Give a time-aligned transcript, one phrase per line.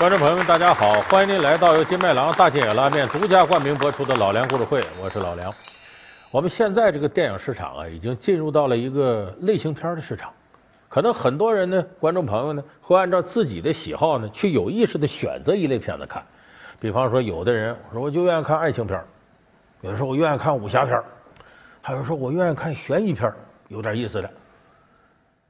[0.00, 0.94] 观众朋友们，大家好！
[1.10, 5.52] 欢迎您来到由金麦郎大金野拉面独家冠名播出的《老梁故事会》，我是老梁。
[6.32, 10.32] 我们现在这个电影市场啊，已经进入到了一个类型片的市场。
[10.88, 16.24] 可能很多人呢，观众朋友呢，会按照自己的喜好呢，去有意识的选择一类片子看。
[16.80, 18.98] 比方说，有的人说我就愿意看爱情片，
[19.82, 20.98] 有的时候我愿意看武侠片，
[21.82, 23.30] 还有说我愿意看悬疑片，
[23.68, 24.30] 有点意思的。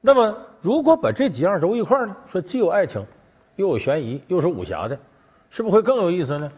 [0.01, 3.01] 那么，如果把这几样揉一块呢，说既有爱情。
[3.61, 4.97] 又有悬疑，又是武侠的，
[5.51, 6.51] 是不是会更有意思呢？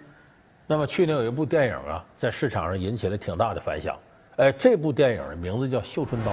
[0.65, 3.93] 那么去年有一部电影啊，在市场上引起了挺大的反响。
[4.37, 6.31] 哎，这部电影名字叫《绣春刀》，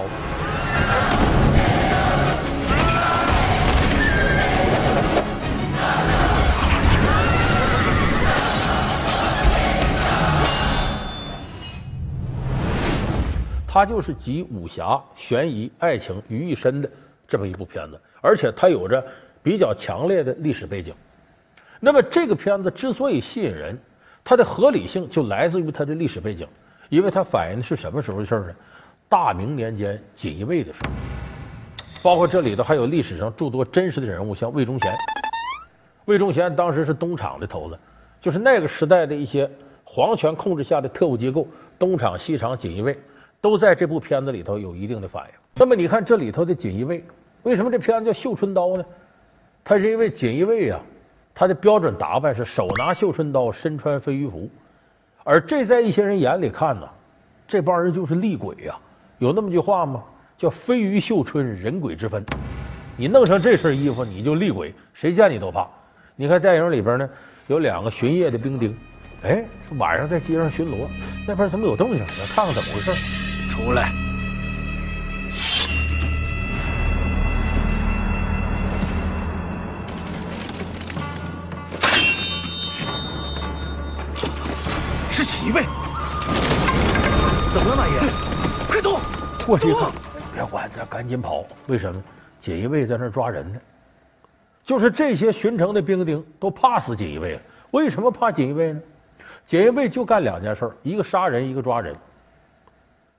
[13.67, 16.89] 它就是集武侠、悬疑、爱情于一身的
[17.27, 19.05] 这么一部片子，而且它有着。
[19.43, 20.95] 比较强烈的历史背景，
[21.81, 23.79] 那么这个片子之所以吸引人，
[24.23, 26.47] 它的合理性就来自于它的历史背景，
[26.89, 28.55] 因为它反映的是什么时候的事呢？
[29.09, 30.91] 大明年间锦衣卫的时候，
[32.03, 34.93] 包括这里头还有历史上诸多真实的人物，像魏忠贤。
[36.05, 37.79] 魏忠贤当时是东厂的头子，
[38.21, 39.51] 就是那个时代的一些
[39.85, 41.47] 皇权控制下的特务机构，
[41.79, 42.97] 东厂、西厂、锦衣卫，
[43.41, 45.31] 都在这部片子里头有一定的反映。
[45.55, 47.05] 那么你看这里头的锦衣卫，
[47.43, 48.85] 为什么这片子叫绣春刀呢？
[49.65, 50.81] 他是因为锦衣卫啊，
[51.35, 54.51] 他的标准打扮是手拿绣春刀，身穿飞鱼服，
[55.25, 56.89] 而这在一些人眼里看呢，
[57.47, 58.75] 这帮人就是厉鬼呀。
[59.19, 60.03] 有那么句话吗？
[60.37, 62.25] 叫飞鱼绣春，人鬼之分。
[62.97, 65.69] 你弄上这身衣服，你就厉鬼，谁见你都怕。
[66.17, 67.09] 你看电影里边呢，
[67.47, 68.75] 有两个巡夜的兵丁，
[69.23, 69.45] 哎，
[69.79, 70.87] 晚上在街上巡逻，
[71.27, 72.01] 那边怎么有动静？
[72.01, 72.93] 来看看怎么回事。
[73.51, 74.10] 出来。
[85.41, 85.63] 锦衣卫，
[87.55, 87.99] 怎么了，马爷？
[88.69, 89.01] 快走！
[89.47, 89.91] 过去一看，
[90.35, 91.47] 别管，咱赶紧跑。
[91.67, 92.03] 为什么？
[92.43, 93.59] 锦衣卫在那抓人呢。
[94.67, 97.41] 就是这些巡城的兵丁都怕死锦衣卫了。
[97.71, 98.81] 为什么怕锦衣卫呢？
[99.47, 101.97] 锦衣卫就干两件事：一个杀人，一个抓人。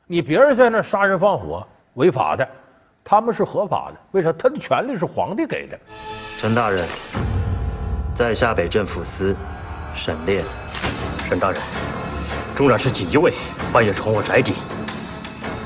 [0.06, 2.48] 你别人在那杀人放火违法的，
[3.04, 3.98] 他们是合法的。
[4.12, 4.32] 为啥？
[4.34, 5.80] 他的权利是皇帝给的。
[6.40, 6.88] 陈大人，
[8.16, 9.36] 在下北镇抚司
[9.96, 10.46] 沈烈。
[11.28, 11.60] 沈大人。
[12.56, 13.34] 纵然是锦衣卫
[13.74, 14.54] 半夜闯我宅邸，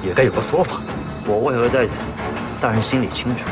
[0.01, 0.81] 也该有个说法。
[1.25, 1.93] 我为何在此？
[2.61, 3.43] 大人心里清楚。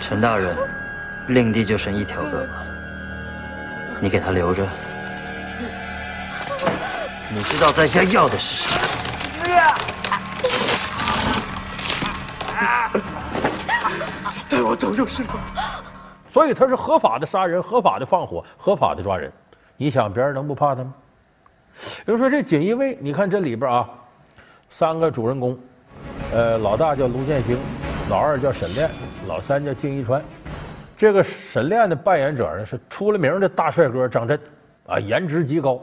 [0.00, 0.54] 陈大人，
[1.28, 2.46] 令弟就剩一条胳膊，
[3.98, 4.62] 你给他留着。
[7.34, 8.82] 你知道在下要的是什么？
[14.50, 15.30] 带我走就是了。
[16.30, 19.32] 所以他是合法的杀人，合法的放火，合法的抓人。
[19.78, 20.92] 你想别人能不怕他吗？
[22.04, 23.88] 比如说这锦衣卫，你看这里边啊，
[24.68, 25.58] 三个主人公，
[26.34, 27.58] 呃，老大叫卢建兴，
[28.10, 28.90] 老二叫沈炼，
[29.26, 30.22] 老三叫金一川。
[30.98, 34.38] 这个沈炼的扮演者呢是出了名的大帅哥张震
[34.86, 35.80] 啊，颜值极高。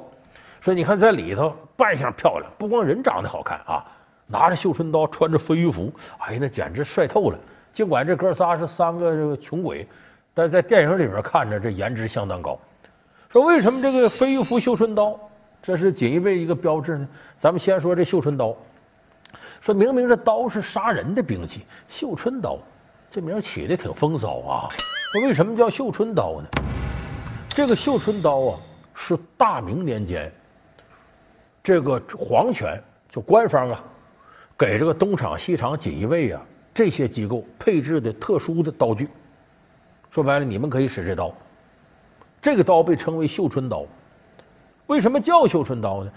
[0.62, 3.86] 说你看，在里头扮相漂亮，不光人长得好看啊，
[4.28, 7.40] 拿着绣春刀，穿着飞鱼服，哎呀，那简直帅透了。
[7.72, 9.88] 尽管这哥仨是三个穷鬼，
[10.34, 12.60] 但在电影里边看着这颜值相当高。
[13.30, 15.18] 说为什么这个飞鱼服、绣春刀，
[15.62, 17.08] 这是锦衣卫一个标志呢？
[17.40, 18.54] 咱们先说这绣春刀，
[19.62, 22.58] 说明明这刀是杀人的兵器，绣春刀
[23.10, 24.70] 这名起的挺风骚啊。
[25.14, 26.48] 那为什么叫绣春刀呢？
[27.48, 28.60] 这个绣春刀啊，
[28.94, 30.30] 是大明年间。
[31.70, 32.82] 这个皇权
[33.12, 33.80] 就官方啊，
[34.58, 36.42] 给这个东厂、西厂、锦衣卫啊
[36.74, 39.08] 这些机构配置的特殊的刀具。
[40.10, 41.32] 说白了，你们可以使这刀。
[42.42, 43.86] 这个刀被称为绣春刀。
[44.88, 46.12] 为什么叫绣春刀呢？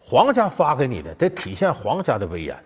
[0.00, 2.56] 皇家发给你的，得体现皇家的威严。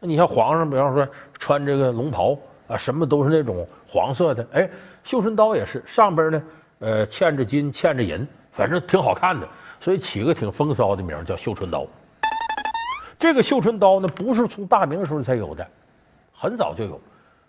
[0.00, 2.36] 你像皇上，比方说穿这个龙袍
[2.66, 4.44] 啊，什么都是那种黄色的。
[4.50, 4.68] 哎，
[5.04, 6.42] 绣春刀也是，上边呢
[6.80, 9.46] 呃嵌着金，嵌着银，反正挺好看的。
[9.82, 11.84] 所以起个挺风骚的名叫绣春刀。
[13.18, 15.66] 这个绣春刀呢，不是从大明时候才有的，
[16.32, 17.00] 很早就有。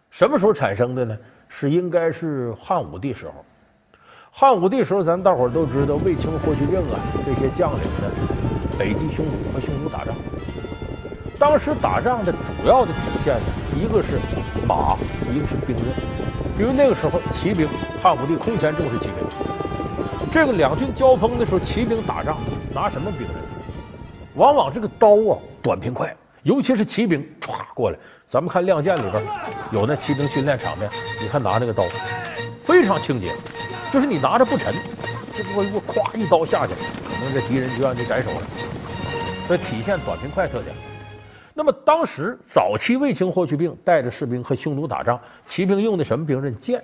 [0.10, 1.16] 什么时候产生的呢？
[1.48, 3.46] 是应该是汉武帝时候。
[4.32, 8.10] 汉武帝时候，咱大伙儿都知道卫青、霍去病啊这些将领呢，
[8.80, 10.16] 北击匈奴和匈奴打仗。
[11.38, 13.46] 当时打仗的主要的体现呢，
[13.76, 14.20] 一个是
[14.68, 14.98] 马，
[15.32, 15.86] 一个是兵刃。
[16.58, 17.68] 因为那个时候骑兵
[18.02, 19.18] 汉武帝空前重视骑兵，
[20.34, 22.40] 这个两军交锋的时候，骑兵打仗
[22.74, 23.36] 拿什么兵刃？
[24.34, 28.00] 往往这个刀啊短平快，尤其是骑兵歘过来。
[28.28, 29.24] 咱们看《亮剑》里边
[29.72, 30.90] 有那骑兵训练场面，
[31.22, 31.84] 你看拿那个刀
[32.66, 33.32] 非常轻捷，
[33.92, 34.74] 就是你拿着不沉，
[35.36, 36.74] 这不过一咵一刀下去，
[37.06, 38.42] 可能这敌人就让你斩首了。
[39.46, 40.76] 所以体现短平快特点。
[41.54, 46.56] 那么当时早期卫青霍去病带着士兵和匈奴打仗，骑兵用的什么兵刃？
[46.56, 46.84] 剑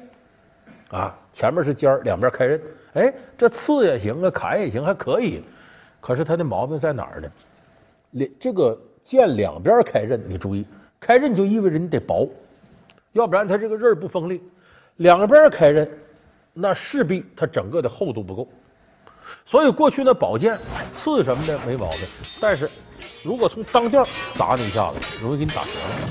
[0.89, 2.62] 啊，前面是尖，两边开刃。
[2.94, 5.44] 哎，这刺也行啊，砍也行，还可以。
[6.01, 8.27] 可是他的毛病在哪儿呢？
[8.39, 10.65] 这个剑两边开刃，你注意，
[11.00, 12.27] 开刃就意味着你得薄，
[13.13, 14.41] 要不然它这个刃不锋利。
[14.97, 15.88] 两边开刃，
[16.53, 18.47] 那势必它整个的厚度不够。
[19.45, 20.57] 所以过去的宝剑
[20.95, 22.00] 刺什么的没毛病，
[22.42, 22.68] 但是
[23.24, 24.03] 如果从当间
[24.35, 26.09] 砸你一下子，容易给你打折了，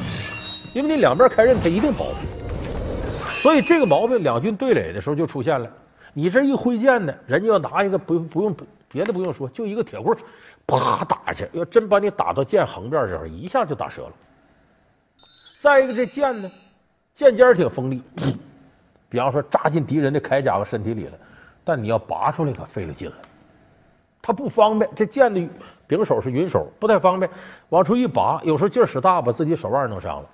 [0.73, 2.15] 因为你两边开刃，它一定薄。
[3.43, 5.71] 所以这个毛病两军对垒的时候就出现了。
[6.15, 8.57] 你这一挥剑呢，人家要拿一个不用不用
[8.91, 10.17] 别的不用说，就一个铁棍，
[10.67, 14.13] 啪打去，要真把你打到剑横边这儿，一下就打折了。
[15.61, 16.51] 再一个，这剑呢，
[17.15, 18.03] 剑尖挺锋利，
[19.09, 21.13] 比方说扎进敌人的铠甲和身体里了。
[21.65, 23.17] 但你要拔出来可费了劲了，
[24.23, 24.91] 它不方便。
[24.97, 25.49] 这剑的
[25.87, 27.31] 柄手是云手，不太方便。
[27.69, 30.29] 往出一拔，有时候劲儿使大，把自己手腕弄伤了。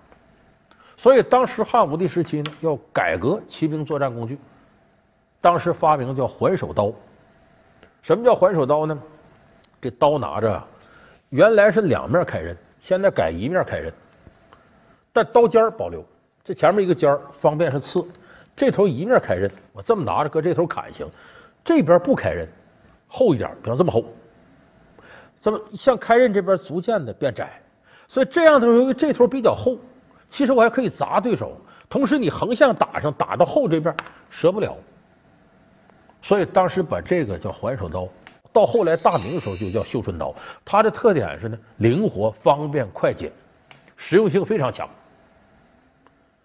[1.04, 4.38] 所以当时汉武帝时期呢，要改革骑兵作战工具。
[5.38, 6.90] 当时发明叫环手刀。
[8.00, 8.98] 什么叫环手刀呢？
[9.82, 10.64] 这刀拿着，
[11.28, 13.92] 原来是两面开刃，现在改一面开刃，
[15.12, 16.02] 但刀尖保留。
[16.42, 18.02] 这前面一个尖方便是刺。
[18.56, 21.06] 这头一面开刃，我这么拿着，搁这头砍行。
[21.62, 22.48] 这边不开刃，
[23.08, 24.02] 厚一点，比方这么厚。
[25.42, 27.60] 这么像开刃这边逐渐的变窄，
[28.08, 29.76] 所以这样的时候，因为这头比较厚，
[30.28, 31.56] 其实我还可以砸对手。
[31.88, 33.94] 同时，你横向打上，打到后这边
[34.30, 34.76] 折不了。
[36.22, 38.08] 所以当时把这个叫环手刀，
[38.52, 40.34] 到后来大明的时候就叫绣春刀。
[40.64, 43.30] 它的特点是呢，灵活、方便、快捷，
[43.96, 44.88] 实用性非常强。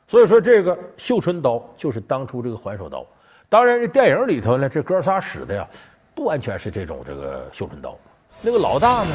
[0.08, 3.06] 所以说，这个绣春刀就是当初这个环手刀。
[3.48, 5.68] 当然，这电影里头呢，这哥仨使的呀，
[6.14, 7.98] 不完全是这种这个绣春刀。
[8.42, 9.14] 那个老大呢，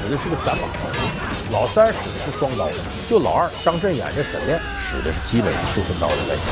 [0.00, 0.86] 使的是个斩马刀；
[1.50, 2.68] 老三使的是双刀；
[3.08, 6.44] 就老二张震演这沈炼使的是基本绣春刀的类型。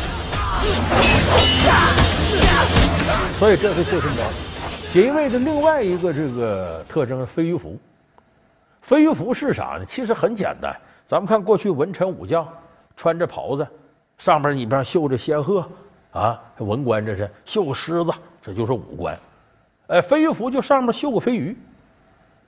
[3.39, 4.25] 所以这是绣春刀。
[4.93, 7.79] 锦衣卫的另外一个这个特征是飞鱼服。
[8.83, 9.85] 飞鱼服是啥呢？
[9.87, 10.75] 其实很简单。
[11.07, 12.45] 咱们看过去文臣武将
[12.97, 13.65] 穿着袍子。
[14.17, 15.65] 上面你比方绣着仙鹤
[16.11, 18.13] 啊，文官这是绣狮子，
[18.43, 19.17] 这就是武官。
[19.87, 21.57] 哎，飞鱼服就上面绣个飞鱼，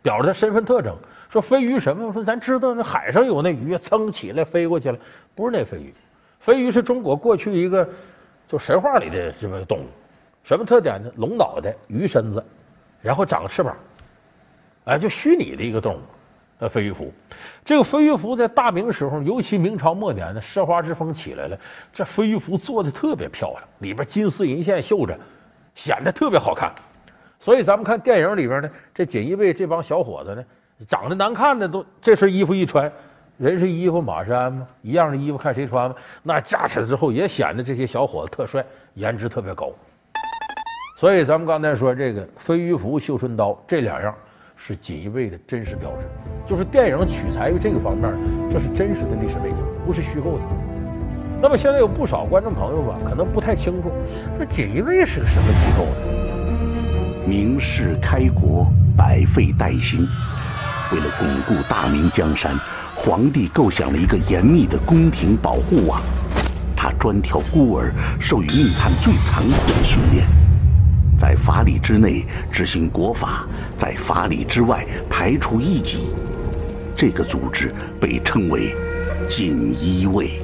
[0.02, 0.97] 表示他身份特征。
[1.29, 2.12] 说飞鱼什么？
[2.12, 4.99] 说咱知道那海上有那鱼，噌起来飞过去了，
[5.35, 5.94] 不是那飞鱼。
[6.41, 7.88] 飞鱼是中国过去一个
[8.49, 9.87] 就神话里的这么动物，
[10.43, 11.11] 什么特点呢？
[11.17, 12.44] 龙脑袋，鱼身子，
[13.00, 13.76] 然后长个翅膀，
[14.85, 16.00] 哎，就虚拟的一个动物。
[16.58, 17.11] 呃，飞鱼服，
[17.64, 21.58] 这个飞鱼服在大明时候，尤其明朝末年呢，奢华之风起来了。
[21.91, 25.19] 这飞鱼服做的特别漂亮，里边金丝银线绣着，
[25.75, 26.70] 显得特别好看。
[27.41, 30.45] 所以咱们看电影里边呢，这锦衣卫这帮小伙子呢，
[30.87, 32.93] 长得难看的都这身衣服一穿，
[33.38, 35.97] 人是衣服马是鞍嘛，一样的衣服看谁穿嘛。
[36.23, 38.64] 那架起来之后，也显得这些小伙子特帅，
[38.95, 39.73] 颜值特别高。
[40.99, 44.14] 所以咱们刚才说这个飞鱼服、绣春刀这两样。
[44.62, 46.07] 是锦衣卫的真实标志，
[46.47, 48.12] 就是电影取材于这个方面，
[48.50, 50.45] 这是真实的历史背景，不是虚构的。
[51.41, 53.91] 那么现在有不少观众朋友吧，可能不太清楚，
[54.38, 56.39] 这锦衣卫是个什么机构呢？
[57.27, 60.07] 明世开国，百废待兴。
[60.93, 62.59] 为了巩固大明江山，
[62.97, 66.00] 皇帝构想了一个严密的宫廷保护网，
[66.77, 70.27] 他专挑孤儿，授予命探最残酷的训练。
[71.19, 73.47] 在法理之内执行国法，
[73.77, 76.09] 在法理之外排除异己。
[76.97, 78.75] 这个组织被称为
[79.29, 80.41] 锦衣卫。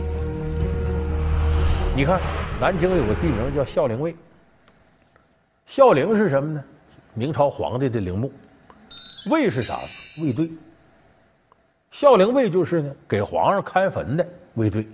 [1.96, 2.20] 你看，
[2.60, 4.14] 南京有个地名叫孝陵卫。
[5.66, 6.64] 孝陵是什么呢？
[7.14, 8.30] 明朝皇帝的陵墓。
[9.30, 9.74] 卫是啥？
[10.22, 10.48] 卫队。
[11.90, 14.86] 孝陵卫就是呢，给皇上看坟的卫队。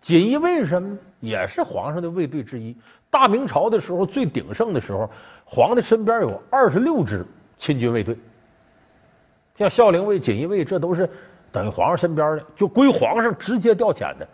[0.00, 0.96] 锦衣卫是什么？
[1.20, 2.76] 也是皇上的卫队之一。
[3.10, 5.10] 大明朝的时候最鼎盛的时候，
[5.44, 7.26] 皇帝身边有二十六支
[7.58, 8.16] 亲军卫队，
[9.56, 11.08] 像孝陵卫、锦衣卫，这都是
[11.50, 14.28] 等于皇上身边的，就归皇上直接调遣的。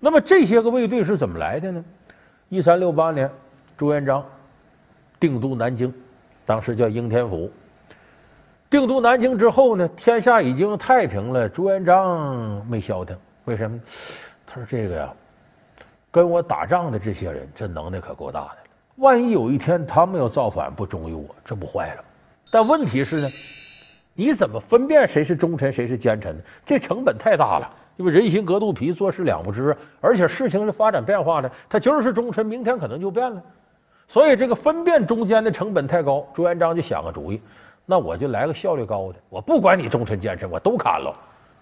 [0.00, 1.84] 那么这些个卫队是怎么来的呢？
[2.48, 3.30] 一三六八年，
[3.76, 4.24] 朱元璋
[5.18, 5.92] 定都南京，
[6.44, 7.50] 当时叫应天府。
[8.68, 13.80] 定都南京之后呢，天下已经太平了，朱元璋没消停，为什么？
[14.46, 15.12] 他说这个呀。
[16.10, 18.56] 跟我打仗的这些人，这能耐可够大的了。
[18.96, 22.04] 万一有一天他们要造反不忠于我，这不坏了？
[22.50, 23.28] 但问题是呢，
[24.14, 26.42] 你怎么分辨谁是忠臣谁是奸臣呢？
[26.64, 33.42] 这成本太大了，因为人心隔肚皮，做事两不知，而且事情是发展变化的，他今儿是忠臣，明天可能就变了。
[34.08, 37.40] 所以这个分辨忠奸的成本太高，朱元璋就想个主意，
[37.84, 41.12] 那我就来个效率高的，我不管你忠臣奸臣，我都砍了，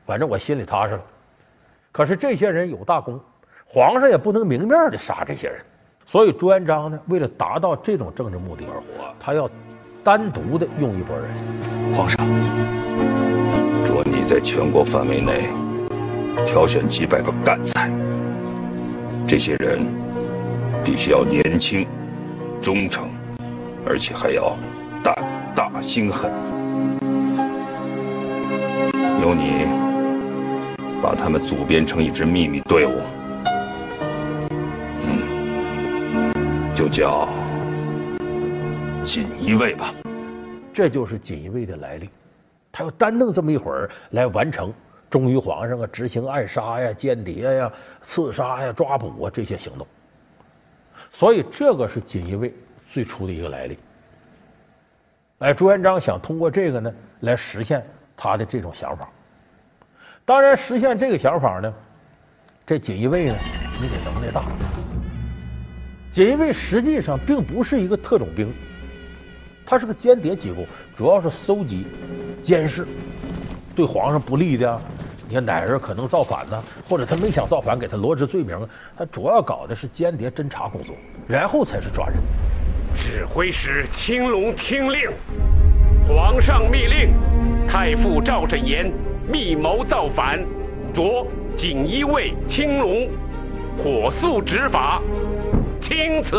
[0.05, 1.01] 反正我心里踏实了。
[1.91, 3.19] 可是这些人有大功，
[3.67, 5.57] 皇上也不能明面的杀这些人，
[6.05, 9.49] 所以朱元璋呢，为了达到这种政治目的而活，他要
[10.03, 11.27] 单独的用一波人。
[11.97, 12.27] 皇上，
[13.87, 15.49] 着你在全国范围内
[16.47, 17.91] 挑选几百个干才，
[19.27, 19.81] 这些人
[20.85, 21.87] 必须要年轻。
[22.65, 23.11] 忠诚，
[23.87, 24.57] 而且还要
[25.05, 25.15] 胆
[25.55, 26.33] 大心狠。
[29.21, 29.67] 由你
[31.03, 33.03] 把他们组编成一支秘密队伍，
[35.03, 37.29] 嗯，就叫
[39.05, 39.95] 锦衣卫吧。
[40.73, 42.09] 这就是锦衣卫的来历，
[42.73, 44.73] 他要单弄这么一会儿来完成
[45.11, 47.71] 忠于皇上啊、执行暗杀呀、间谍呀、
[48.07, 49.87] 刺杀呀、抓捕啊这些行动。
[51.15, 52.53] 所以这个是锦衣卫
[52.93, 53.79] 最初的一个来历。
[55.39, 57.81] 哎，朱元璋想通过这个呢来实现
[58.17, 59.09] 他的这种想法。
[60.25, 61.73] 当然，实现这个想法呢，
[62.67, 63.37] 这锦衣卫呢，
[63.81, 64.45] 你得能耐大。
[66.13, 68.53] 锦衣卫实际上并不是一个特种兵，
[69.65, 70.67] 它是个间谍机构，
[70.97, 71.87] 主要是搜集、
[72.43, 72.87] 监视
[73.77, 74.81] 对皇上不利的。
[75.35, 76.63] 看哪人可能造反呢？
[76.89, 78.57] 或者他没想造反，给他罗织罪名。
[78.97, 80.95] 他主要搞的是间谍侦查工作，
[81.27, 82.17] 然后才是抓人。
[82.97, 85.11] 指挥使青龙听令，
[86.09, 87.13] 皇上密令，
[87.69, 88.91] 太傅赵振言
[89.29, 90.39] 密谋造反，
[90.95, 91.27] 着
[91.57, 93.09] 锦衣卫青龙
[93.77, 95.03] 火速执法，
[95.81, 96.37] 钦此。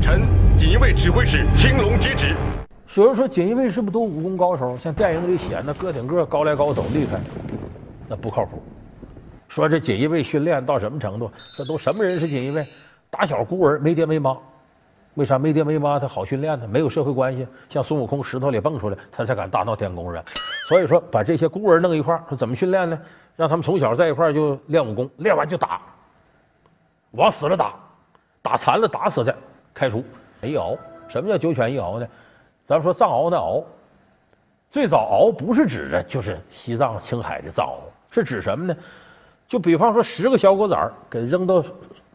[0.00, 0.22] 臣
[0.56, 2.34] 锦衣卫指挥使青龙接旨。
[3.02, 4.76] 有人说锦衣卫是不是都武功高手？
[4.78, 7.20] 像电影里写那个顶个高来高走厉害，
[8.08, 8.62] 那不靠谱。
[9.48, 11.30] 说这锦衣卫训练到什么程度？
[11.56, 12.64] 这都什么人是锦衣卫？
[13.10, 14.36] 打小孤儿没爹没妈，
[15.14, 16.66] 为啥没爹没妈他好训练呢？
[16.66, 20.24] 没有社会关系，像孙悟空石头里蹦出来，他才敢大闹天宫啊。
[20.68, 22.98] 所以说把这些孤儿弄一块儿，说怎么训练呢？
[23.36, 25.82] 让他们从小在一块儿就练武功，练完就打，
[27.10, 27.74] 往死了打，
[28.40, 29.34] 打残了打死的
[29.74, 30.02] 开除。
[30.40, 30.74] 一熬，
[31.08, 32.06] 什么叫九犬一熬呢？
[32.66, 33.64] 咱们说藏獒那獒，
[34.68, 38.76] 最早獒不是指的就是西藏、青海的藏獒，是指什么呢？
[39.46, 41.62] 就比方说十个小狗崽儿给扔到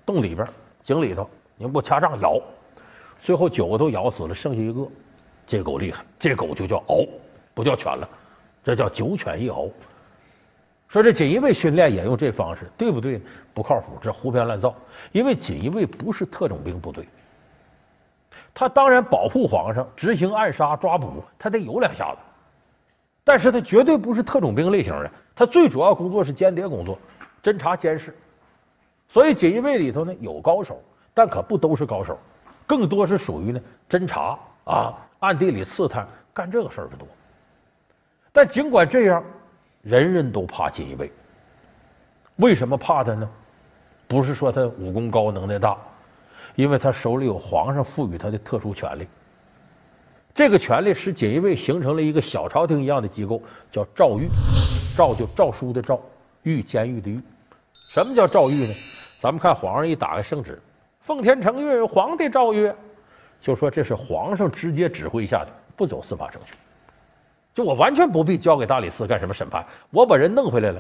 [0.06, 0.46] 洞里边
[0.84, 2.38] 井里头，你们不掐杖咬，
[3.22, 4.86] 最后九个都咬死了，剩下一个，
[5.48, 7.08] 这狗厉害，这狗就叫獒，
[7.54, 8.10] 不叫犬了，
[8.62, 9.72] 这叫九犬一獒。
[10.90, 13.22] 说这锦衣卫训练也用这方式，对不对？
[13.54, 14.76] 不靠谱，这胡编乱造，
[15.14, 17.08] 因为锦衣卫不是特种兵部队。
[18.54, 22.18] 他当然保护皇上，执行暗杀抓捕，他得有两下子，
[23.24, 26.98] 但是他绝对不是特种兵类型的，他最主要工作是间谍工作，
[27.42, 28.16] 侦查监视。
[29.08, 30.82] 所以锦衣卫里头呢有高手，
[31.14, 32.18] 但可不都是高手，
[32.68, 37.08] 更多是属于呢侦查啊，暗地里刺探，干这个事儿的多。
[38.32, 39.24] 但尽管这样，
[39.82, 41.12] 人人都怕锦衣卫，
[42.38, 43.30] 为什么怕他呢？
[44.08, 45.78] 不是说他武功高，能耐大。
[46.62, 49.08] 因为他手里有皇上赋予他的特殊权力，
[50.32, 53.42] 这个权力使锦衣卫形成了一个小朝廷一样的机构，
[53.72, 54.30] 叫诏狱。
[54.96, 56.00] 诏就诏书的诏，
[56.44, 57.20] 狱监狱的狱。
[57.90, 58.74] 什么叫诏狱呢？
[59.20, 60.62] 咱们看皇上一打开圣旨，
[61.00, 62.76] 奉天承运，皇帝诏曰，
[63.42, 66.54] 就说这是皇上直接指挥下的，不走司法程序。
[67.56, 70.80] 就我完全不必交给大理寺干什么审判，我把人弄回来了，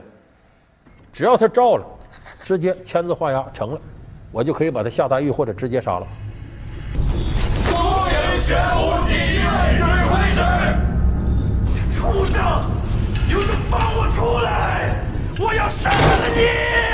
[1.11, 1.85] 只要他诏了，
[2.43, 3.81] 直接签字画押成了。
[4.31, 6.07] 我就可以把他下大狱或者直接杀了。
[7.69, 7.73] 公
[8.09, 10.39] 演宣布锦衣卫指挥使，
[11.93, 12.41] 畜生，
[13.29, 14.95] 有种放我出来！
[15.39, 16.90] 我要杀了你！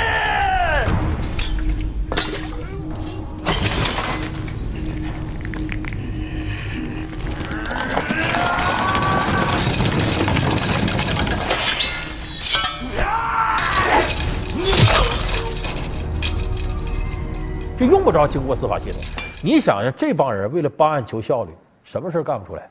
[18.18, 19.00] 就用不着经过司法系统。
[19.42, 21.52] 你想想，这帮人为了办案求效率，
[21.84, 22.68] 什么事干不出来？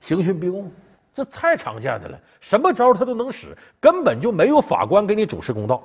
[0.00, 0.70] 刑讯逼供，
[1.12, 5.82] 这太常见的了，什么招他都能使，根本就没有法官给你主持公道。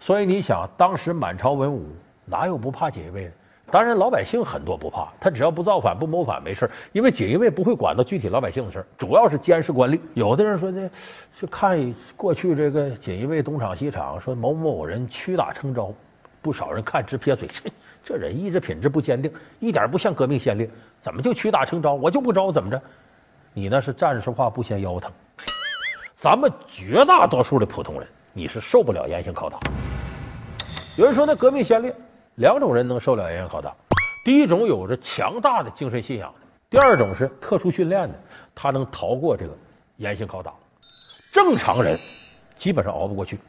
[0.00, 1.86] 所以你想，当时满朝文武
[2.24, 3.32] 哪有不怕锦衣卫的？
[3.70, 10.00] 当然，老百姓很多不怕，他只要不造反、不谋反没事，因为锦衣卫不会管到具体老百姓的事，主要是监视官吏。
[10.14, 10.90] 有的人说呢，
[11.38, 15.92] 就看过去这个锦衣卫东厂西厂，说某某人屈打成招，
[16.40, 17.70] 不少人看直撇嘴， 这
[18.04, 20.68] 这人意志品质不坚定，一点不像革命先烈，
[21.00, 21.94] 怎么就屈打成招？
[21.94, 22.80] 我就不招，怎么着？
[23.54, 25.10] 你那是战士话不嫌腰疼，
[26.16, 29.58] 咱们绝大多数的普通人，你是受不了严刑拷打。
[30.96, 31.94] 有人说那革命先烈。
[32.36, 33.74] 两种人能受了严刑拷打，
[34.24, 38.14] 第一种有着强大的精神信仰的，第二种是特殊训练的，
[38.54, 39.52] 他能逃过这个
[39.96, 40.52] 严刑拷打。
[41.32, 41.98] 正常人
[42.54, 43.40] 基本上熬不过去，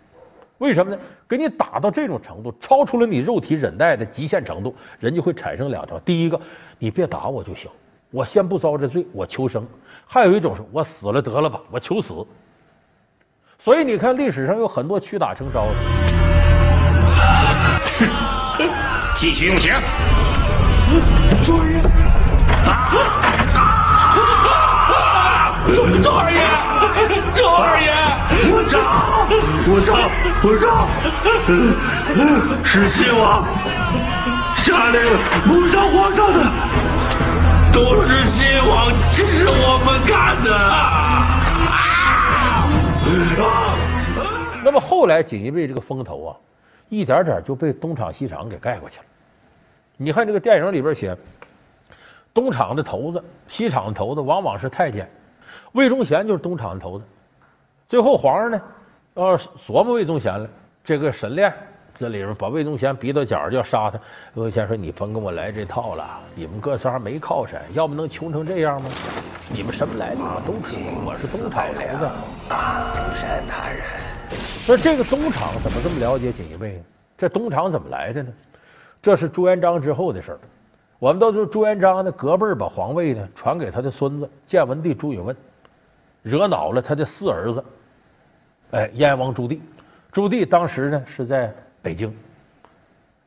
[0.59, 1.01] 为什么呢？
[1.27, 6.39] 给你打到这种程度，超出了你肉体忍耐的极限程度，人就会产生两条：第一个，
[6.77, 7.69] 你别打我就行，
[8.11, 9.63] 我先不遭这罪，我求生；
[10.05, 12.13] 还有一种是我死了得了吧，我求死。
[13.57, 15.73] 所以你看历史上有很多屈打成招的。
[19.15, 19.73] 继续用刑。
[21.45, 21.81] 周二爷，
[26.03, 26.39] 周二爷，
[27.33, 27.93] 周二爷，
[28.71, 28.81] 我招，
[29.67, 29.89] 我杀，
[30.43, 30.87] 我招，
[32.63, 33.43] 是西王
[34.55, 35.01] 下令
[35.47, 36.39] 不杀皇上的，
[37.73, 40.55] 都是西王指使我们干的。
[40.55, 41.25] 啊
[44.63, 46.35] 那么后来锦衣卫这个风头啊。
[46.89, 49.05] 一点点就被东厂西厂给盖过去了。
[49.95, 51.15] 你看这个电影里边写，
[52.33, 55.07] 东厂的头子、西厂的头子往往是太监，
[55.73, 57.05] 魏忠贤就是东厂的头子。
[57.89, 58.61] 最后皇上呢，
[59.15, 60.47] 要琢磨魏忠贤了，
[60.83, 61.51] 这个沈炼
[61.97, 63.97] 这里边把魏忠贤逼到角就要杀他。
[64.35, 68.91] 魏忠贤说：“你甭跟我来这套了，你们哥仨没靠山，要不能穷成这样吗？
[69.51, 72.09] 你们什么来历我都知道，我是东厂头子。”
[72.47, 73.83] 东山大人。
[74.67, 76.83] 那这个东厂怎么这么了解锦衣卫呢？
[77.17, 78.31] 这东厂怎么来的呢？
[79.01, 80.39] 这是朱元璋之后的事儿。
[80.99, 85.35] 我们都知道朱元璋呢，隔辈儿把皇位呢传给他的孙子建文帝朱允炆，
[86.21, 87.63] 惹恼了他的四儿子，
[88.71, 89.59] 哎，燕王朱棣。
[90.11, 92.13] 朱棣当时呢是在北京，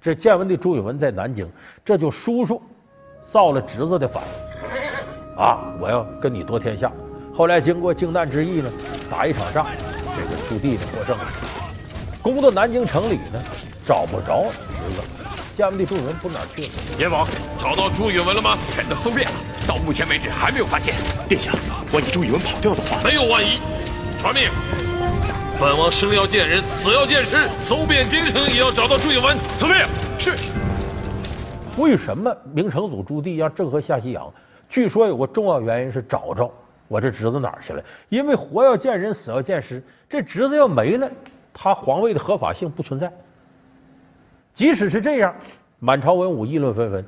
[0.01, 1.49] 这建文帝朱允炆在南京，
[1.85, 2.61] 这就叔叔
[3.31, 4.23] 造了侄子的反，
[5.37, 6.91] 啊，我要跟你夺天下。
[7.35, 8.71] 后来经过靖难之役呢，
[9.11, 9.67] 打一场仗。
[10.15, 11.25] 这个朱棣呢获胜了，
[12.21, 13.43] 攻到南京城里呢，
[13.87, 15.03] 找不着侄子，
[15.57, 16.69] 建文帝朱允炆不哪去了。
[16.99, 17.27] 燕王
[17.59, 18.59] 找到朱允炆了吗？
[18.77, 19.35] 臣的搜遍了，
[19.67, 20.95] 到目前为止还没有发现。
[21.29, 21.53] 殿下，
[21.93, 23.59] 万一朱允炆跑掉的话，没有万一。
[24.21, 24.51] 传命，
[25.63, 29.37] 本王生要见人，死要见尸，搜遍京城也要找到朱允炆。
[29.61, 29.87] 遵命。
[30.19, 30.35] 是。
[31.81, 34.29] 为什么明成祖朱棣让郑和下西洋？
[34.69, 36.53] 据说有个重要原因是找着。
[36.89, 37.85] 我这侄子哪儿去了？
[38.09, 39.81] 因为活要见人，死要见尸。
[40.11, 41.09] 这侄子要没了，
[41.55, 43.09] 他皇位的合法性不存在。
[44.53, 45.33] 即使是这样，
[45.79, 47.05] 满朝文武议论纷纷，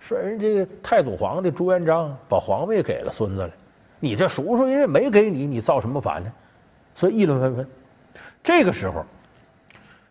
[0.00, 3.50] 说人这个太祖皇帝朱元璋把皇位给了孙子了，
[4.00, 6.32] 你这叔叔因为没给你，你造什么反呢？
[6.96, 7.64] 所以议论纷纷。
[8.44, 9.04] 这个时候，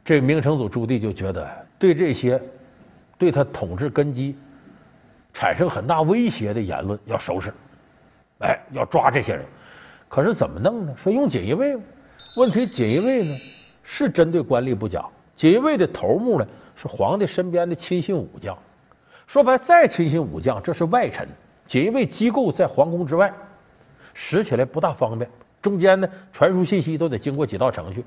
[0.03, 2.41] 这明成祖朱棣就觉得对这些
[3.17, 4.35] 对他统治根基
[5.31, 7.53] 产生很大威胁的言论要收拾。
[8.39, 9.45] 哎，要抓这些人，
[10.09, 10.93] 可是怎么弄呢？
[10.97, 11.77] 说用锦衣卫？
[12.35, 13.35] 问题锦衣卫呢
[13.83, 18.57] 是针对官吏不假，锦衣卫的头目呢是皇帝身边的亲信武将。
[19.27, 21.27] 说白，再亲信武将，这是外臣。
[21.67, 23.31] 锦衣卫机构在皇宫之外，
[24.13, 25.29] 使起来不大方便，
[25.61, 28.03] 中间呢传输信息都得经过几道程序。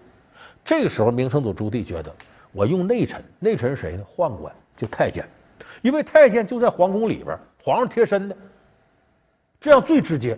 [0.66, 2.12] 这个时候，明成祖朱棣觉得，
[2.52, 4.02] 我用内臣，内臣是谁呢？
[4.04, 5.24] 宦官，就太监，
[5.80, 8.36] 因为太监就在皇宫里边，皇上贴身的。
[9.60, 10.36] 这样最直接，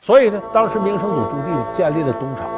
[0.00, 2.50] 所以呢，当时明成祖朱棣建立了东厂。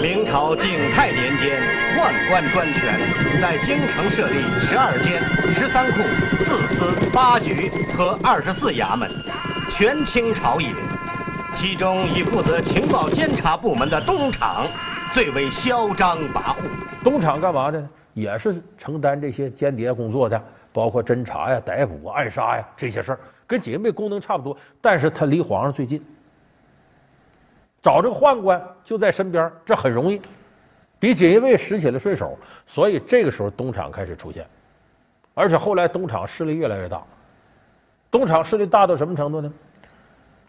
[0.00, 1.60] 明朝景泰年间，
[1.98, 5.20] 宦官专权，在京城设立十二监、
[5.52, 5.98] 十三库、
[6.44, 9.10] 四司、八局和二十四衙门，
[9.68, 10.72] 权倾朝野。
[11.56, 14.64] 其中以负责情报监察部门的东厂
[15.12, 16.56] 最为嚣张跋扈。
[17.02, 17.88] 东厂干嘛的呢？
[18.12, 20.42] 也是承担这些间谍工作的，
[20.72, 23.18] 包括侦查呀、逮捕、暗杀呀这些事儿。
[23.46, 26.00] 跟锦衣卫功能差不多，但是他离皇上最近，
[27.82, 30.20] 找这个宦官就在身边，这很容易，
[30.98, 32.38] 比锦衣卫使起来顺手。
[32.66, 34.46] 所以这个时候东厂开始出现，
[35.34, 37.02] 而且后来东厂势力越来越大。
[38.10, 39.52] 东厂势力大到什么程度呢？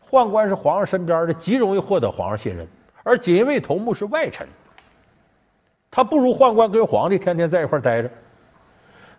[0.08, 2.68] 宦官是皇上身边的，极容易获得皇上信任，
[3.04, 4.48] 而锦衣卫头目是外臣，
[5.90, 8.10] 他不如宦官跟皇帝天天在一块待着。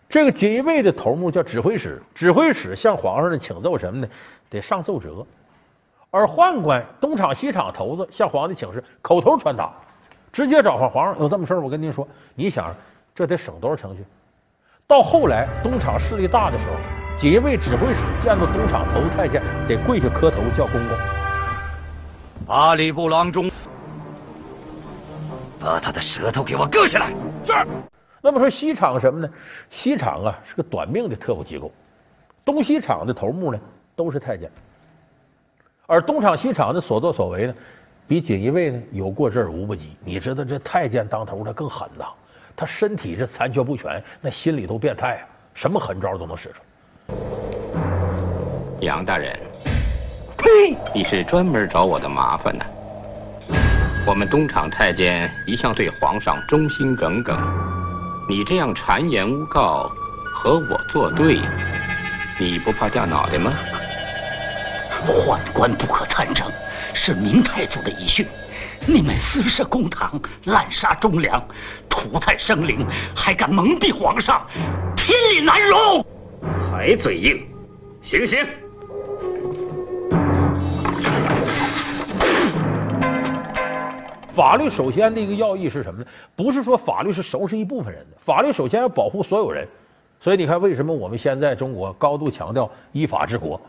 [0.08, 4.08] 这个锦衣卫的头目叫指挥使，指挥使向皇上呢请奏什么呢？
[4.50, 5.24] 得上奏折。
[6.10, 9.72] 而宦官东厂西厂头子向皇帝请示，口头传达，
[10.30, 11.18] 直接找上皇上。
[11.18, 12.74] 有这么事儿，我跟您说，你想
[13.14, 14.04] 这得省多少程序？
[14.86, 16.76] 到后来东厂势力大的时候，
[17.16, 20.98] 锦衣卫指挥使见到东厂头子太监，得跪下磕头叫公公。
[22.46, 23.50] 八里布郎中，
[25.62, 27.14] 把他的舌头给我割下来。
[27.44, 27.52] 是。
[28.20, 29.28] 那么说西厂什么呢？
[29.68, 31.70] 西厂啊是个短命的特务机构，
[32.44, 33.58] 东西厂的头目呢
[33.96, 34.50] 都是太监，
[35.86, 37.54] 而东厂西厂的所作所为呢，
[38.06, 39.96] 比锦衣卫呢有过之而无不及。
[40.04, 42.04] 你知道这太监当头的更狠呐，
[42.54, 46.62] 他身体是残缺不全，那心里都变态啊，什么狠招都能使出。
[48.80, 49.36] 杨大人，
[50.36, 50.76] 呸！
[50.94, 52.64] 你是专门找我的麻烦呢。
[54.04, 57.38] 我们东厂太监一向对皇上忠心耿耿，
[58.28, 59.88] 你这样谗言诬告，
[60.34, 61.38] 和我作对，
[62.36, 63.52] 你不怕掉脑袋吗？
[65.06, 66.50] 宦官不可参政，
[66.92, 68.26] 是明太祖的遗训。
[68.86, 71.40] 你们私设公堂，滥杀忠良，
[71.88, 72.84] 涂炭生灵，
[73.14, 74.44] 还敢蒙蔽皇上，
[74.96, 76.04] 天理难容！
[76.72, 77.40] 还嘴硬，
[78.02, 78.44] 行刑！
[84.34, 86.06] 法律首先的一个要义是什么呢？
[86.34, 89.66] 不是说法律是收拾一部分人的，法律首先要保护所有人。
[90.18, 93.60] 所以你看，为什么我们现在中国高度强调依法治国？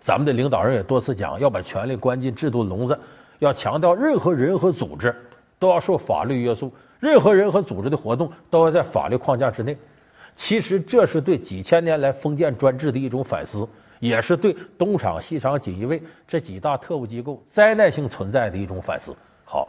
[0.00, 2.98] 咱们的领导人也多次讲，要把权力关进制度笼子，
[3.38, 5.14] 要强调任何人和组织
[5.58, 9.76] 都要受法律约束，任何人和组织的活动都要在法律框架之内。
[10.34, 13.68] 其实这是对几千年来封建专制的一种反思，
[14.00, 19.14] 也是对东厂、西厂、锦衣卫这几大特务机构灾难性存在的一种反思。
[19.44, 19.68] 好。